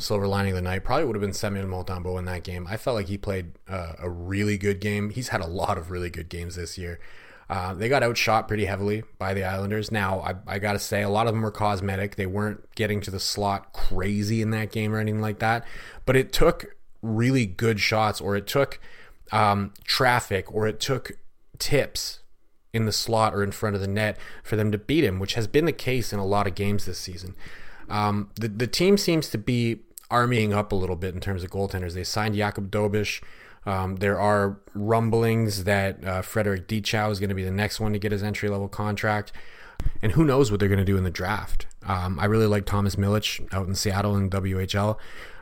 silver 0.00 0.26
lining 0.26 0.52
of 0.52 0.56
the 0.56 0.62
night 0.62 0.84
probably 0.84 1.04
would 1.04 1.16
have 1.16 1.22
been 1.22 1.32
Samuel 1.32 1.66
Montembeault 1.66 2.18
in 2.18 2.24
that 2.26 2.42
game. 2.42 2.66
I 2.68 2.76
felt 2.76 2.96
like 2.96 3.06
he 3.06 3.18
played 3.18 3.52
uh, 3.68 3.94
a 3.98 4.08
really 4.08 4.58
good 4.58 4.80
game. 4.80 5.10
He's 5.10 5.28
had 5.28 5.40
a 5.40 5.46
lot 5.46 5.78
of 5.78 5.90
really 5.90 6.10
good 6.10 6.28
games 6.28 6.56
this 6.56 6.76
year. 6.78 7.00
Uh, 7.48 7.74
they 7.74 7.88
got 7.88 8.04
outshot 8.04 8.46
pretty 8.46 8.64
heavily 8.64 9.02
by 9.18 9.34
the 9.34 9.42
Islanders. 9.42 9.90
Now, 9.90 10.20
I, 10.20 10.34
I 10.54 10.58
got 10.60 10.74
to 10.74 10.78
say, 10.78 11.02
a 11.02 11.08
lot 11.08 11.26
of 11.26 11.34
them 11.34 11.42
were 11.42 11.50
cosmetic. 11.50 12.14
They 12.14 12.26
weren't 12.26 12.72
getting 12.76 13.00
to 13.00 13.10
the 13.10 13.18
slot 13.18 13.72
crazy 13.72 14.40
in 14.40 14.50
that 14.50 14.70
game 14.70 14.94
or 14.94 14.98
anything 14.98 15.20
like 15.20 15.40
that. 15.40 15.66
But 16.06 16.14
it 16.14 16.32
took 16.32 16.76
really 17.02 17.46
good 17.46 17.80
shots, 17.80 18.20
or 18.20 18.36
it 18.36 18.46
took 18.46 18.78
um, 19.32 19.74
traffic, 19.82 20.52
or 20.54 20.68
it 20.68 20.78
took 20.78 21.12
tips 21.58 22.20
in 22.72 22.84
the 22.84 22.92
slot 22.92 23.34
or 23.34 23.42
in 23.42 23.50
front 23.50 23.74
of 23.74 23.82
the 23.82 23.88
net 23.88 24.16
for 24.44 24.54
them 24.54 24.70
to 24.70 24.78
beat 24.78 25.02
him, 25.02 25.18
which 25.18 25.34
has 25.34 25.48
been 25.48 25.64
the 25.64 25.72
case 25.72 26.12
in 26.12 26.20
a 26.20 26.24
lot 26.24 26.46
of 26.46 26.54
games 26.54 26.84
this 26.84 27.00
season. 27.00 27.34
Um, 27.88 28.30
the 28.36 28.46
the 28.46 28.68
team 28.68 28.96
seems 28.96 29.28
to 29.30 29.38
be 29.38 29.80
armying 30.10 30.52
up 30.52 30.72
a 30.72 30.76
little 30.76 30.96
bit 30.96 31.14
in 31.14 31.20
terms 31.20 31.44
of 31.44 31.50
goaltenders. 31.50 31.94
They 31.94 32.04
signed 32.04 32.34
Jakub 32.34 32.70
Dobeš. 32.70 33.22
Um, 33.66 33.96
there 33.96 34.18
are 34.18 34.58
rumblings 34.74 35.64
that 35.64 36.04
uh, 36.04 36.22
Frederik 36.22 36.66
Dichow 36.66 37.10
is 37.10 37.20
going 37.20 37.28
to 37.28 37.34
be 37.34 37.44
the 37.44 37.50
next 37.50 37.78
one 37.78 37.92
to 37.92 37.98
get 37.98 38.12
his 38.12 38.22
entry 38.22 38.48
level 38.48 38.68
contract. 38.68 39.32
And 40.02 40.12
who 40.12 40.24
knows 40.24 40.50
what 40.50 40.60
they're 40.60 40.68
going 40.68 40.78
to 40.78 40.84
do 40.84 40.96
in 40.96 41.04
the 41.04 41.10
draft. 41.10 41.66
Um, 41.86 42.18
I 42.18 42.26
really 42.26 42.46
like 42.46 42.66
Thomas 42.66 42.96
Milic 42.96 43.46
out 43.52 43.66
in 43.66 43.74
Seattle 43.74 44.16
in 44.16 44.28
WHL. 44.30 44.98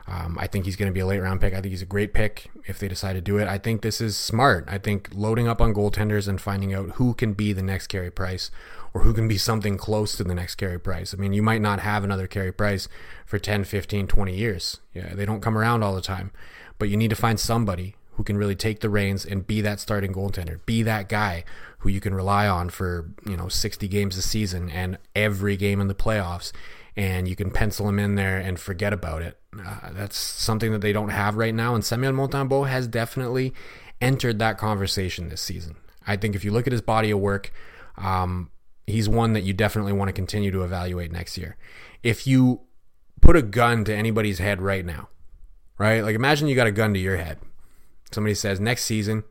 Um, 0.07 0.37
I 0.39 0.47
think 0.47 0.65
he's 0.65 0.75
going 0.75 0.89
to 0.89 0.93
be 0.93 1.01
a 1.01 1.05
late 1.05 1.19
round 1.19 1.39
pick. 1.39 1.53
I 1.53 1.61
think 1.61 1.71
he's 1.71 1.83
a 1.83 1.85
great 1.85 2.13
pick 2.13 2.49
if 2.65 2.79
they 2.79 2.87
decide 2.87 3.13
to 3.13 3.21
do 3.21 3.37
it. 3.37 3.47
I 3.47 3.57
think 3.57 3.81
this 3.81 4.01
is 4.01 4.17
smart. 4.17 4.65
I 4.67 4.79
think 4.79 5.09
loading 5.13 5.47
up 5.47 5.61
on 5.61 5.73
goaltenders 5.73 6.27
and 6.27 6.41
finding 6.41 6.73
out 6.73 6.91
who 6.91 7.13
can 7.13 7.33
be 7.33 7.53
the 7.53 7.61
next 7.61 7.87
Carey 7.87 8.09
Price 8.09 8.49
or 8.93 9.01
who 9.01 9.13
can 9.13 9.27
be 9.27 9.37
something 9.37 9.77
close 9.77 10.15
to 10.17 10.23
the 10.23 10.35
next 10.35 10.55
Carey 10.55 10.79
Price. 10.79 11.13
I 11.13 11.17
mean, 11.17 11.33
you 11.33 11.43
might 11.43 11.61
not 11.61 11.79
have 11.79 12.03
another 12.03 12.27
Carey 12.27 12.51
Price 12.51 12.87
for 13.25 13.39
10, 13.39 13.63
15, 13.63 14.07
20 14.07 14.35
years. 14.35 14.79
Yeah, 14.93 15.13
they 15.13 15.25
don't 15.25 15.41
come 15.41 15.57
around 15.57 15.83
all 15.83 15.95
the 15.95 16.01
time. 16.01 16.31
But 16.77 16.89
you 16.89 16.97
need 16.97 17.09
to 17.09 17.15
find 17.15 17.39
somebody 17.39 17.95
who 18.13 18.23
can 18.23 18.37
really 18.37 18.55
take 18.55 18.81
the 18.81 18.89
reins 18.89 19.25
and 19.25 19.47
be 19.47 19.61
that 19.61 19.79
starting 19.79 20.13
goaltender, 20.13 20.59
be 20.65 20.83
that 20.83 21.07
guy 21.07 21.43
who 21.79 21.89
you 21.89 22.01
can 22.01 22.13
rely 22.13 22.47
on 22.47 22.69
for, 22.69 23.09
you 23.25 23.37
know, 23.37 23.47
60 23.47 23.87
games 23.87 24.17
a 24.17 24.21
season 24.21 24.69
and 24.69 24.97
every 25.15 25.55
game 25.55 25.79
in 25.79 25.87
the 25.87 25.95
playoffs 25.95 26.51
and 26.97 27.29
you 27.29 27.35
can 27.37 27.49
pencil 27.49 27.87
him 27.87 27.97
in 27.97 28.15
there 28.15 28.37
and 28.37 28.59
forget 28.59 28.91
about 28.91 29.21
it. 29.21 29.39
Uh, 29.57 29.91
that's 29.93 30.17
something 30.17 30.73
that 30.73 30.81
they 30.81 30.91
don't 30.91 31.09
have 31.09 31.37
right 31.37 31.55
now 31.55 31.75
and 31.75 31.85
Samuel 31.85 32.11
Montembeault 32.11 32.67
has 32.67 32.87
definitely 32.87 33.53
entered 34.01 34.37
that 34.39 34.57
conversation 34.57 35.29
this 35.29 35.41
season. 35.41 35.77
I 36.05 36.17
think 36.17 36.35
if 36.35 36.43
you 36.43 36.51
look 36.51 36.67
at 36.67 36.73
his 36.73 36.81
body 36.81 37.11
of 37.11 37.19
work, 37.19 37.53
um, 37.95 38.49
he's 38.91 39.09
one 39.09 39.33
that 39.33 39.43
you 39.43 39.53
definitely 39.53 39.93
want 39.93 40.09
to 40.09 40.13
continue 40.13 40.51
to 40.51 40.63
evaluate 40.63 41.11
next 41.11 41.37
year. 41.37 41.57
If 42.03 42.25
you 42.25 42.61
put 43.21 43.35
a 43.35 43.41
gun 43.41 43.83
to 43.85 43.95
anybody's 43.95 44.39
head 44.39 44.61
right 44.61 44.85
now, 44.85 45.09
right? 45.77 46.01
Like 46.01 46.15
imagine 46.15 46.47
you 46.47 46.55
got 46.55 46.67
a 46.67 46.71
gun 46.71 46.93
to 46.93 46.99
your 46.99 47.17
head 47.17 47.39
somebody 48.11 48.33
says 48.33 48.59
next 48.59 48.85
season 48.85 49.23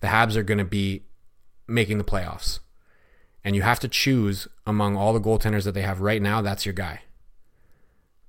the 0.00 0.08
Habs 0.08 0.36
are 0.36 0.42
going 0.42 0.58
to 0.58 0.64
be 0.64 1.04
making 1.68 1.98
the 1.98 2.04
playoffs, 2.04 2.58
and 3.44 3.54
you 3.54 3.62
have 3.62 3.78
to 3.80 3.88
choose 3.88 4.48
among 4.66 4.96
all 4.96 5.12
the 5.12 5.20
goaltenders 5.20 5.64
that 5.64 5.72
they 5.72 5.82
have 5.82 6.00
right 6.00 6.20
now, 6.20 6.42
that's 6.42 6.66
your 6.66 6.72
guy. 6.72 7.02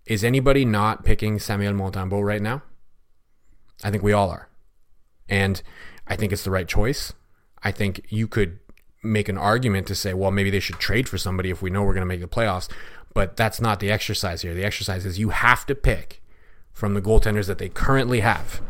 Is 0.06 0.24
anybody 0.24 0.66
not 0.66 1.04
picking 1.04 1.40
Samuel 1.40 1.74
Montembeault 1.74 2.24
right 2.24 2.42
now? 2.42 2.62
I 3.84 3.90
think 3.90 4.04
we 4.04 4.14
all 4.14 4.30
are. 4.30 4.50
And 5.28 5.64
I 6.06 6.16
think 6.16 6.32
it's 6.32 6.44
the 6.44 6.52
right 6.52 6.68
choice. 6.68 7.14
I 7.64 7.72
think 7.72 8.06
you 8.10 8.28
could 8.28 8.60
make 9.04 9.30
an 9.30 9.38
argument 9.38 9.88
to 9.88 9.96
say, 9.96 10.14
well, 10.14 10.32
maybe 10.32 10.50
they 10.50 10.60
should 10.60 10.80
trade 10.80 11.08
for 11.10 11.18
somebody 11.18 11.50
if 11.50 11.62
we 11.62 11.70
know 11.70 11.84
we're 11.84 11.94
going 11.94 12.02
to 12.02 12.06
make 12.06 12.22
the 12.22 12.28
playoffs. 12.28 12.70
But 13.14 13.38
that's 13.38 13.62
not 13.62 13.80
the 13.80 13.92
exercise 13.92 14.42
here. 14.42 14.54
The 14.54 14.64
exercise 14.64 15.06
is 15.06 15.20
you 15.20 15.30
have 15.30 15.66
to 15.68 15.76
pick 15.76 16.22
from 16.72 16.96
the 16.96 17.02
goaltenders 17.02 17.48
that 17.48 17.60
they 17.60 17.70
currently 17.70 18.22
have 18.22 18.62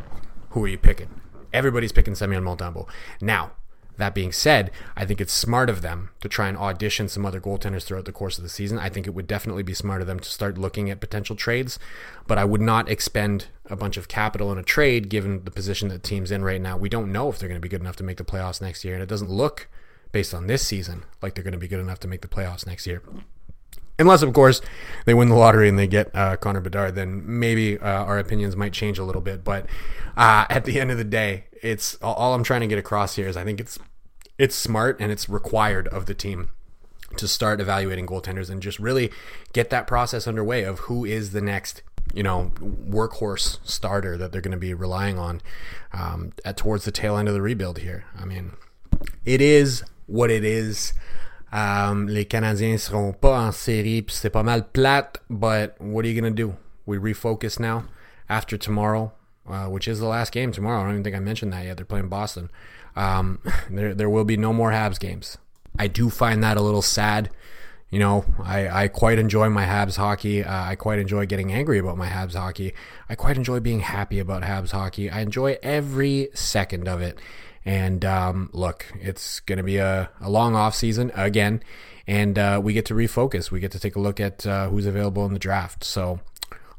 who 0.54 0.64
are 0.66 0.68
you 0.68 0.78
picking? 0.78 1.10
Everybody's 1.52 1.92
picking 1.92 2.14
Samuel 2.14 2.42
Montembeault. 2.42 2.88
Now, 3.20 3.54
that 3.98 4.16
being 4.16 4.32
said, 4.32 4.72
I 4.96 5.06
think 5.06 5.20
it's 5.20 5.34
smart 5.34 5.70
of 5.70 5.82
them 5.82 6.10
to 6.22 6.30
try 6.30 6.48
and 6.48 6.58
audition 6.58 7.08
some 7.08 7.26
other 7.26 7.42
goaltenders 7.42 7.84
throughout 7.84 8.06
the 8.06 8.12
course 8.12 8.38
of 8.38 8.44
the 8.44 8.50
season. 8.50 8.80
I 8.80 8.90
think 8.90 9.06
it 9.06 9.16
would 9.16 9.28
definitely 9.28 9.64
be 9.64 9.74
smart 9.74 10.02
of 10.02 10.08
them 10.08 10.20
to 10.20 10.30
start 10.30 10.58
looking 10.58 10.90
at 10.90 11.00
potential 11.00 11.36
trades, 11.36 11.78
but 12.28 12.38
I 12.38 12.46
would 12.46 12.62
not 12.62 12.90
expend 12.90 13.48
a 13.68 13.76
bunch 13.76 13.98
of 13.98 14.08
capital 14.08 14.52
in 14.52 14.58
a 14.58 14.64
trade 14.64 15.10
given 15.10 15.44
the 15.44 15.52
position 15.52 15.90
that 15.90 16.04
team's 16.04 16.32
in 16.32 16.44
right 16.44 16.62
now. 16.62 16.78
We 16.78 16.90
don't 16.90 17.12
know 17.12 17.30
if 17.30 17.38
they're 17.38 17.50
going 17.50 17.62
to 17.62 17.66
be 17.66 17.70
good 17.70 17.82
enough 17.82 17.96
to 17.98 18.04
make 18.04 18.18
the 18.18 18.24
playoffs 18.24 18.62
next 18.62 18.84
year, 18.84 18.94
and 18.94 19.04
it 19.04 19.10
doesn't 19.10 19.30
look, 19.30 19.68
based 20.14 20.34
on 20.34 20.48
this 20.48 20.66
season, 20.66 21.04
like 21.22 21.36
they're 21.36 21.44
going 21.44 21.52
to 21.52 21.58
be 21.58 21.68
good 21.68 21.82
enough 21.82 22.00
to 22.00 22.08
make 22.08 22.22
the 22.22 22.30
playoffs 22.30 22.66
next 22.66 22.88
year. 22.88 23.02
Unless, 24.00 24.22
of 24.22 24.34
course, 24.34 24.62
they 25.06 25.14
win 25.14 25.28
the 25.28 25.36
lottery 25.36 25.68
and 25.68 25.78
they 25.78 25.88
get 25.88 26.16
uh, 26.16 26.38
Connor 26.38 26.62
Bedard, 26.62 26.96
then 26.96 27.22
maybe 27.26 27.78
uh, 27.78 28.06
our 28.06 28.18
opinions 28.18 28.56
might 28.56 28.74
change 28.74 28.98
a 28.98 29.04
little 29.04 29.22
bit. 29.22 29.44
But 29.44 29.66
uh, 30.16 30.46
at 30.50 30.64
the 30.64 30.80
end 30.80 30.92
of 30.92 30.98
the 30.98 31.04
day, 31.04 31.46
it's 31.62 31.96
all 31.96 32.34
I'm 32.34 32.44
trying 32.44 32.62
to 32.62 32.68
get 32.68 32.80
across 32.80 33.16
here 33.16 33.28
is 33.28 33.36
I 33.36 33.44
think 33.44 33.60
it's 33.60 33.78
it's 34.38 34.56
smart 34.56 34.98
and 35.00 35.12
it's 35.12 35.30
required 35.30 35.88
of 35.90 36.06
the 36.06 36.14
team 36.14 36.50
to 37.18 37.28
start 37.28 37.62
evaluating 37.62 38.08
goaltenders 38.08 38.50
and 38.50 38.62
just 38.62 38.80
really 38.80 39.12
get 39.54 39.70
that 39.70 39.86
process 39.86 40.28
underway 40.28 40.64
of 40.64 40.80
who 40.80 41.06
is 41.06 41.32
the 41.32 41.42
next 41.42 41.84
you 42.14 42.24
know 42.24 42.52
workhorse 42.60 43.60
starter 43.64 44.18
that 44.18 44.32
they're 44.32 44.42
going 44.42 44.52
to 44.52 44.58
be 44.58 44.74
relying 44.74 45.18
on 45.18 45.42
um, 45.94 46.34
at 46.44 46.58
towards 46.58 46.86
the 46.86 46.92
tail 46.92 47.16
end 47.18 47.28
of 47.28 47.34
the 47.34 47.42
rebuild 47.42 47.80
here. 47.80 48.06
I 48.20 48.26
mean, 48.26 48.54
it 49.24 49.40
is 49.40 49.84
what 50.14 50.30
it 50.30 50.46
is. 50.46 50.94
Um, 51.52 52.08
les 52.08 52.26
Canadiens 52.26 52.78
seront 52.78 53.14
pas 53.14 53.40
en 53.40 53.52
série, 53.52 54.04
puis 54.04 54.16
c'est 54.16 54.30
pas 54.30 54.44
mal 54.44 54.64
plate, 54.72 55.20
but 55.30 55.76
what 55.80 56.06
are 56.06 56.08
you 56.08 56.20
going 56.20 56.34
to 56.34 56.36
do? 56.36 56.56
We 56.86 56.98
refocus 56.98 57.60
now 57.60 57.86
after 58.30 58.58
tomorrow, 58.58 59.12
uh, 59.48 59.68
which 59.68 59.88
is 59.88 60.00
the 60.00 60.06
last 60.06 60.32
game 60.32 60.52
tomorrow. 60.52 60.82
I 60.82 60.84
don't 60.84 60.92
even 60.94 61.04
think 61.04 61.16
I 61.16 61.20
mentioned 61.20 61.52
that 61.54 61.66
yet. 61.66 61.78
They're 61.78 61.86
playing 61.86 62.10
Boston. 62.10 62.50
Um, 62.96 63.40
there, 63.70 63.94
there 63.94 64.10
will 64.10 64.24
be 64.24 64.38
no 64.38 64.54
more 64.54 64.72
Habs 64.72 65.00
games. 65.00 65.38
I 65.78 65.88
do 65.88 66.10
find 66.10 66.44
that 66.44 66.58
a 66.58 66.62
little 66.62 66.84
sad. 66.84 67.30
You 67.90 68.00
know, 68.00 68.26
I, 68.44 68.84
I 68.84 68.88
quite 68.88 69.20
enjoy 69.20 69.50
my 69.50 69.66
Habs 69.66 69.98
hockey. 69.98 70.44
Uh, 70.44 70.64
I 70.64 70.76
quite 70.76 71.00
enjoy 71.00 71.26
getting 71.28 71.52
angry 71.52 71.78
about 71.78 71.98
my 71.98 72.10
Habs 72.10 72.36
hockey. 72.36 72.74
I 73.08 73.16
quite 73.16 73.38
enjoy 73.38 73.60
being 73.60 73.82
happy 73.82 74.20
about 74.20 74.42
Habs 74.44 74.72
hockey. 74.72 75.12
I 75.12 75.22
enjoy 75.22 75.58
every 75.62 76.30
second 76.34 76.88
of 76.88 77.02
it. 77.02 77.20
And 77.66 78.04
um, 78.04 78.50
look, 78.52 78.86
it's 79.00 79.40
going 79.42 79.58
to 79.58 79.64
be 79.64 79.78
a, 79.78 80.10
a 80.20 80.30
long 80.30 80.56
off 80.56 80.76
season 80.76 81.12
again, 81.16 81.64
and 82.06 82.38
uh, 82.38 82.60
we 82.62 82.74
get 82.74 82.86
to 82.88 82.94
refocus. 82.94 83.52
We 83.52 83.60
get 83.60 83.72
to 83.72 83.80
take 83.80 83.96
a 83.96 84.00
look 84.00 84.20
at 84.20 84.46
uh, 84.46 84.70
who's 84.70 84.86
available 84.86 85.26
in 85.26 85.34
the 85.34 85.40
draft. 85.40 85.84
So, 85.84 86.20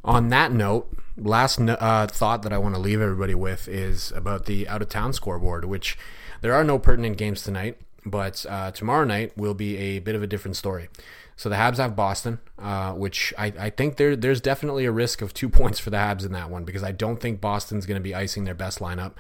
on 0.05 0.29
that 0.29 0.53
note, 0.53 0.91
last 1.17 1.59
uh, 1.61 2.07
thought 2.07 2.43
that 2.43 2.53
I 2.53 2.59
want 2.59 2.75
to 2.75 2.81
leave 2.81 3.01
everybody 3.01 3.35
with 3.35 3.67
is 3.69 4.13
about 4.13 4.47
the 4.47 4.69
out 4.69 4.83
of 4.83 4.89
town 4.91 5.13
scoreboard, 5.13 5.65
which 5.65 5.97
there 6.43 6.53
are 6.53 6.65
no 6.65 6.79
pertinent 6.79 7.17
games 7.17 7.43
tonight, 7.43 7.79
but 8.05 8.45
uh, 8.49 8.71
tomorrow 8.71 9.05
night 9.05 9.37
will 9.37 9.55
be 9.55 9.77
a 9.77 9.99
bit 9.99 10.15
of 10.15 10.23
a 10.23 10.27
different 10.27 10.57
story. 10.57 10.89
So 11.37 11.49
the 11.49 11.57
Habs 11.57 11.79
have 11.79 11.97
Boston, 11.97 12.39
uh, 12.59 12.93
which 12.93 13.35
I, 13.37 13.53
I 13.59 13.71
think 13.71 13.97
there 13.97 14.15
there's 14.15 14.41
definitely 14.41 14.85
a 14.85 14.93
risk 14.93 15.23
of 15.23 15.35
two 15.35 15.49
points 15.61 15.79
for 15.79 15.91
the 15.91 15.97
Habs 15.97 16.25
in 16.25 16.33
that 16.33 16.51
one 16.51 16.65
because 16.65 16.83
I 16.83 16.93
don't 16.93 17.21
think 17.21 17.41
Boston's 17.41 17.87
going 17.87 18.01
to 18.01 18.03
be 18.03 18.15
icing 18.15 18.45
their 18.45 18.55
best 18.55 18.79
lineup. 18.79 19.13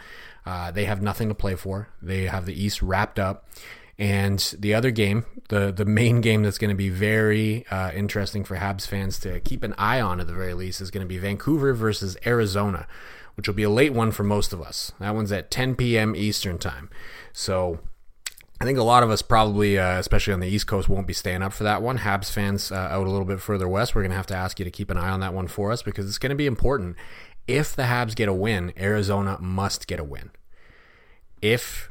Uh, 0.46 0.70
they 0.70 0.84
have 0.84 1.02
nothing 1.02 1.28
to 1.28 1.34
play 1.34 1.54
for. 1.54 1.88
They 2.02 2.24
have 2.24 2.46
the 2.46 2.60
East 2.60 2.82
wrapped 2.82 3.18
up. 3.18 3.48
And 3.96 4.40
the 4.58 4.74
other 4.74 4.90
game, 4.90 5.24
the 5.50 5.72
the 5.72 5.84
main 5.84 6.20
game 6.20 6.42
that's 6.42 6.58
going 6.58 6.70
to 6.70 6.74
be 6.76 6.88
very 6.88 7.64
uh, 7.68 7.92
interesting 7.92 8.42
for 8.42 8.56
Habs 8.56 8.86
fans 8.86 9.20
to 9.20 9.38
keep 9.40 9.62
an 9.62 9.74
eye 9.78 10.00
on 10.00 10.20
at 10.20 10.26
the 10.26 10.32
very 10.32 10.54
least 10.54 10.80
is 10.80 10.90
going 10.90 11.06
to 11.06 11.08
be 11.08 11.18
Vancouver 11.18 11.72
versus 11.72 12.16
Arizona, 12.26 12.88
which 13.36 13.46
will 13.46 13.54
be 13.54 13.62
a 13.62 13.70
late 13.70 13.92
one 13.92 14.10
for 14.10 14.24
most 14.24 14.52
of 14.52 14.60
us. 14.60 14.90
That 14.98 15.14
one's 15.14 15.30
at 15.30 15.50
10 15.52 15.76
p.m. 15.76 16.16
Eastern 16.16 16.58
time. 16.58 16.90
So 17.32 17.78
I 18.60 18.64
think 18.64 18.78
a 18.78 18.84
lot 18.84 19.02
of 19.02 19.10
us 19.10 19.20
probably, 19.20 19.78
uh, 19.78 19.98
especially 19.98 20.32
on 20.32 20.40
the 20.40 20.48
East 20.48 20.66
Coast, 20.66 20.88
won't 20.88 21.06
be 21.06 21.12
staying 21.12 21.42
up 21.42 21.52
for 21.52 21.64
that 21.64 21.82
one. 21.82 21.98
Habs 21.98 22.30
fans 22.30 22.70
uh, 22.70 22.76
out 22.76 23.06
a 23.06 23.10
little 23.10 23.26
bit 23.26 23.40
further 23.40 23.68
west, 23.68 23.94
we're 23.94 24.02
going 24.02 24.10
to 24.10 24.16
have 24.16 24.26
to 24.28 24.36
ask 24.36 24.58
you 24.58 24.64
to 24.64 24.70
keep 24.70 24.90
an 24.90 24.96
eye 24.96 25.10
on 25.10 25.20
that 25.20 25.34
one 25.34 25.48
for 25.48 25.72
us 25.72 25.82
because 25.82 26.06
it's 26.06 26.18
going 26.18 26.30
to 26.30 26.36
be 26.36 26.46
important. 26.46 26.96
If 27.46 27.74
the 27.74 27.82
Habs 27.84 28.14
get 28.14 28.28
a 28.28 28.32
win, 28.32 28.72
Arizona 28.78 29.38
must 29.40 29.86
get 29.86 29.98
a 29.98 30.04
win. 30.04 30.30
If 31.42 31.90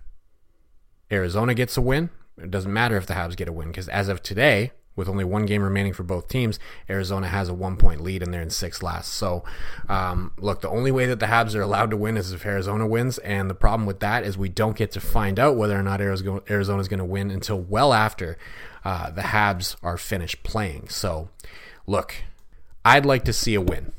Arizona 1.12 1.54
gets 1.54 1.78
a 1.78 1.82
win, 1.82 2.10
it 2.38 2.50
doesn't 2.50 2.74
matter 2.74 2.98
if 2.98 3.06
the 3.06 3.14
Habs 3.14 3.36
get 3.36 3.48
a 3.48 3.54
win 3.54 3.68
because 3.68 3.90
as 3.90 4.08
of 4.08 4.24
today, 4.24 4.72
with 4.96 5.10
only 5.10 5.24
one 5.24 5.46
game 5.46 5.64
remaining 5.64 5.94
for 5.94 6.04
both 6.04 6.28
teams, 6.28 6.60
Arizona 6.90 7.28
has 7.28 7.50
a 7.50 7.54
one 7.54 7.78
point 7.78 8.02
lead 8.02 8.22
and 8.22 8.34
they're 8.34 8.42
in 8.42 8.50
sixth 8.50 8.84
last. 8.84 9.14
So, 9.14 9.44
um, 9.90 10.32
look, 10.38 10.62
the 10.62 10.70
only 10.70 10.92
way 10.92 11.06
that 11.08 11.20
the 11.20 11.26
Habs 11.26 11.56
are 11.56 11.62
allowed 11.62 11.90
to 11.92 11.98
win 11.98 12.18
is 12.18 12.32
if 12.32 12.46
Arizona 12.46 12.88
wins. 12.88 13.18
And 13.20 13.50
the 13.50 13.56
problem 13.56 13.86
with 13.86 14.00
that 14.02 14.24
is 14.24 14.38
we 14.38 14.50
don't 14.50 14.78
get 14.78 14.92
to 14.92 15.02
find 15.02 15.40
out 15.40 15.56
whether 15.56 15.78
or 15.78 15.84
not 15.84 16.02
Arizona 16.02 16.80
is 16.80 16.88
going 16.88 17.00
to 17.00 17.06
win 17.06 17.32
until 17.32 17.60
well 17.60 17.94
after 17.94 18.38
uh, 18.86 19.10
the 19.10 19.22
Habs 19.22 19.76
are 19.82 19.98
finished 19.98 20.44
playing. 20.44 20.90
So, 20.90 21.30
look, 21.88 22.16
I'd 22.86 23.06
like 23.06 23.24
to 23.26 23.34
see 23.34 23.56
a 23.56 23.62
win. 23.62 23.94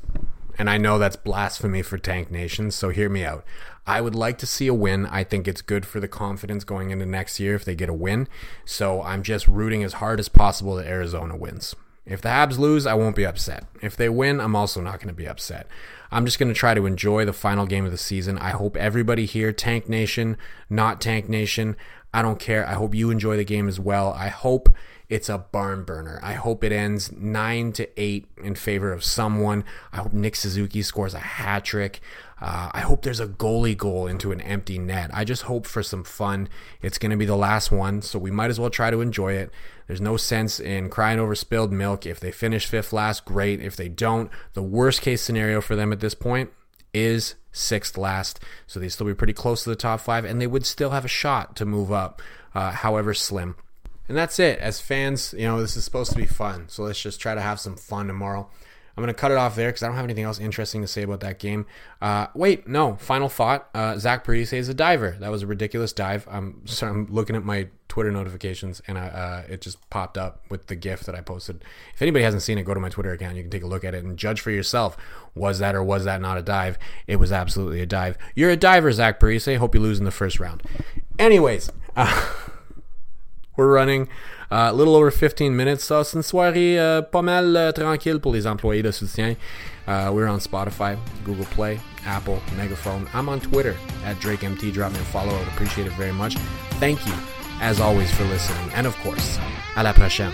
And 0.57 0.69
I 0.69 0.77
know 0.77 0.97
that's 0.97 1.17
blasphemy 1.17 1.81
for 1.81 1.97
Tank 1.97 2.31
Nation, 2.31 2.71
so 2.71 2.89
hear 2.89 3.09
me 3.09 3.25
out. 3.25 3.43
I 3.87 4.01
would 4.01 4.15
like 4.15 4.37
to 4.39 4.47
see 4.47 4.67
a 4.67 4.73
win. 4.73 5.05
I 5.05 5.23
think 5.23 5.47
it's 5.47 5.61
good 5.61 5.85
for 5.85 5.99
the 5.99 6.07
confidence 6.07 6.63
going 6.63 6.89
into 6.89 7.05
next 7.05 7.39
year 7.39 7.55
if 7.55 7.65
they 7.65 7.75
get 7.75 7.89
a 7.89 7.93
win. 7.93 8.27
So 8.65 9.01
I'm 9.01 9.23
just 9.23 9.47
rooting 9.47 9.83
as 9.83 9.93
hard 9.93 10.19
as 10.19 10.29
possible 10.29 10.75
that 10.75 10.87
Arizona 10.87 11.35
wins. 11.35 11.75
If 12.05 12.21
the 12.21 12.29
Habs 12.29 12.57
lose, 12.59 12.85
I 12.85 12.93
won't 12.93 13.15
be 13.15 13.25
upset. 13.25 13.65
If 13.81 13.95
they 13.95 14.09
win, 14.09 14.39
I'm 14.39 14.55
also 14.55 14.81
not 14.81 14.99
going 14.99 15.07
to 15.07 15.13
be 15.13 15.27
upset. 15.27 15.67
I'm 16.11 16.25
just 16.25 16.37
going 16.37 16.49
to 16.49 16.59
try 16.59 16.73
to 16.75 16.85
enjoy 16.85 17.25
the 17.25 17.33
final 17.33 17.65
game 17.65 17.85
of 17.85 17.91
the 17.91 17.97
season. 17.97 18.37
I 18.37 18.51
hope 18.51 18.77
everybody 18.77 19.25
here, 19.25 19.51
Tank 19.51 19.89
Nation, 19.89 20.37
not 20.69 21.01
Tank 21.01 21.27
Nation, 21.27 21.75
I 22.15 22.21
don't 22.21 22.39
care. 22.39 22.65
I 22.65 22.75
hope 22.75 22.95
you 22.95 23.09
enjoy 23.09 23.35
the 23.35 23.43
game 23.43 23.67
as 23.67 23.77
well. 23.77 24.13
I 24.13 24.29
hope 24.29 24.69
it's 25.09 25.29
a 25.29 25.37
barn 25.37 25.83
burner. 25.83 26.19
I 26.23 26.33
hope 26.33 26.63
it 26.63 26.71
ends 26.71 27.11
nine 27.11 27.71
to 27.73 27.87
eight 27.99 28.27
in 28.41 28.55
favor 28.55 28.91
of 28.91 29.03
someone. 29.03 29.63
I 29.93 29.97
hope 29.97 30.13
Nick 30.13 30.35
Suzuki 30.35 30.81
scores 30.81 31.13
a 31.13 31.19
hat 31.19 31.65
trick. 31.65 32.01
Uh, 32.41 32.69
I 32.73 32.81
hope 32.81 33.03
there's 33.03 33.19
a 33.19 33.27
goalie 33.27 33.77
goal 33.77 34.07
into 34.07 34.31
an 34.31 34.41
empty 34.41 34.77
net. 34.77 35.09
I 35.13 35.23
just 35.23 35.43
hope 35.43 35.65
for 35.65 35.83
some 35.83 36.03
fun. 36.03 36.49
It's 36.81 36.97
going 36.97 37.11
to 37.11 37.17
be 37.17 37.25
the 37.25 37.35
last 37.35 37.71
one, 37.71 38.01
so 38.01 38.19
we 38.19 38.31
might 38.31 38.49
as 38.49 38.59
well 38.59 38.69
try 38.69 38.91
to 38.91 39.01
enjoy 39.01 39.33
it. 39.33 39.51
There's 39.87 40.01
no 40.01 40.17
sense 40.17 40.59
in 40.59 40.89
crying 40.89 41.19
over 41.19 41.35
spilled 41.35 41.71
milk. 41.71 42.05
If 42.05 42.19
they 42.19 42.31
finish 42.31 42.65
fifth 42.65 42.91
last, 42.91 43.25
great. 43.25 43.61
If 43.61 43.75
they 43.75 43.87
don't, 43.87 44.29
the 44.53 44.63
worst 44.63 45.01
case 45.01 45.21
scenario 45.21 45.61
for 45.61 45.75
them 45.75 45.93
at 45.93 46.01
this 46.01 46.15
point 46.15 46.51
is 46.93 47.35
sixth 47.51 47.97
last. 47.97 48.39
So 48.67 48.79
they'd 48.79 48.89
still 48.89 49.07
be 49.07 49.13
pretty 49.13 49.33
close 49.33 49.63
to 49.63 49.69
the 49.69 49.75
top 49.75 50.01
five, 50.01 50.25
and 50.25 50.41
they 50.41 50.47
would 50.47 50.65
still 50.65 50.89
have 50.89 51.05
a 51.05 51.09
shot 51.09 51.55
to 51.57 51.65
move 51.65 51.91
up, 51.91 52.21
uh, 52.53 52.71
however 52.71 53.13
slim. 53.13 53.55
And 54.07 54.17
that's 54.17 54.39
it. 54.39 54.59
As 54.59 54.79
fans, 54.79 55.33
you 55.37 55.45
know, 55.45 55.59
this 55.59 55.75
is 55.75 55.83
supposed 55.83 56.11
to 56.11 56.17
be 56.17 56.25
fun. 56.25 56.69
So 56.69 56.83
let's 56.83 57.01
just 57.01 57.19
try 57.19 57.35
to 57.35 57.41
have 57.41 57.59
some 57.59 57.75
fun 57.75 58.07
tomorrow. 58.07 58.49
I'm 58.97 59.03
going 59.03 59.13
to 59.13 59.19
cut 59.19 59.31
it 59.31 59.37
off 59.37 59.55
there 59.55 59.67
because 59.67 59.83
I 59.83 59.87
don't 59.87 59.97
have 59.97 60.05
anything 60.05 60.23
else 60.23 60.39
interesting 60.39 60.81
to 60.81 60.87
say 60.87 61.01
about 61.01 61.19
that 61.19 61.37
game. 61.37 61.65
Uh, 62.01 62.27
wait, 62.33 62.65
no. 62.65 62.95
Final 62.95 63.27
thought. 63.27 63.67
Uh, 63.73 63.97
Zach 63.97 64.23
Parise 64.23 64.53
is 64.53 64.69
a 64.69 64.73
diver. 64.73 65.17
That 65.19 65.31
was 65.31 65.43
a 65.43 65.47
ridiculous 65.47 65.91
dive. 65.91 66.25
I'm, 66.31 66.61
so 66.65 66.87
I'm 66.89 67.07
looking 67.07 67.35
at 67.35 67.43
my 67.43 67.67
Twitter 67.89 68.11
notifications 68.11 68.81
and 68.87 68.97
I, 68.97 69.07
uh, 69.07 69.43
it 69.49 69.61
just 69.61 69.89
popped 69.89 70.17
up 70.17 70.43
with 70.49 70.67
the 70.67 70.75
GIF 70.75 71.01
that 71.01 71.15
I 71.15 71.19
posted. 71.19 71.65
If 71.93 72.01
anybody 72.01 72.23
hasn't 72.23 72.43
seen 72.43 72.57
it, 72.57 72.63
go 72.63 72.73
to 72.73 72.79
my 72.79 72.89
Twitter 72.89 73.11
account. 73.11 73.35
You 73.35 73.43
can 73.43 73.51
take 73.51 73.63
a 73.63 73.67
look 73.67 73.83
at 73.83 73.93
it 73.93 74.03
and 74.05 74.17
judge 74.17 74.39
for 74.39 74.51
yourself. 74.51 74.95
Was 75.35 75.59
that 75.59 75.75
or 75.75 75.83
was 75.83 76.05
that 76.05 76.21
not 76.21 76.37
a 76.37 76.41
dive? 76.41 76.77
It 77.05 77.17
was 77.17 77.33
absolutely 77.33 77.81
a 77.81 77.85
dive. 77.85 78.17
You're 78.33 78.51
a 78.51 78.57
diver, 78.57 78.93
Zach 78.93 79.19
Parise. 79.19 79.57
Hope 79.57 79.75
you 79.75 79.81
lose 79.81 79.99
in 79.99 80.05
the 80.05 80.11
first 80.11 80.39
round. 80.39 80.63
Anyways. 81.19 81.69
Uh, 81.97 82.33
we're 83.57 83.71
running 83.71 84.07
a 84.51 84.67
uh, 84.67 84.71
little 84.71 84.95
over 84.95 85.11
15 85.11 85.55
minutes. 85.55 85.81
Ça, 85.81 86.03
c'est 86.03 86.17
une 86.17 86.23
soirée 86.23 86.77
uh, 86.77 87.01
pas 87.01 87.21
mal 87.21 87.55
uh, 87.55 87.71
tranquille 87.73 88.19
pour 88.19 88.31
les 88.31 88.45
employés 88.45 88.83
de 88.83 88.91
soutien. 88.91 89.35
Uh, 89.87 90.11
we're 90.11 90.27
on 90.27 90.39
Spotify, 90.39 90.97
Google 91.23 91.45
Play, 91.45 91.79
Apple, 92.05 92.39
Megaphone. 92.57 93.07
I'm 93.13 93.29
on 93.29 93.39
Twitter 93.39 93.75
at 94.05 94.15
DrakeMT. 94.19 94.73
Drop 94.73 94.91
me 94.91 94.99
a 94.99 95.03
follow. 95.03 95.33
I 95.33 95.39
would 95.39 95.47
appreciate 95.49 95.87
it 95.87 95.93
very 95.93 96.13
much. 96.13 96.35
Thank 96.79 97.05
you, 97.05 97.13
as 97.61 97.79
always, 97.79 98.11
for 98.11 98.23
listening. 98.25 98.71
And 98.73 98.87
of 98.87 98.95
course, 99.03 99.39
à 99.75 99.83
la 99.83 99.93
prochaine. 99.93 100.33